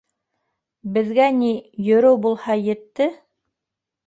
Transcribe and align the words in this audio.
Беҙгә 0.95 1.27
ни, 1.41 1.51
йөрөү 1.91 2.17
булһа, 2.25 2.57
етте. 2.71 3.09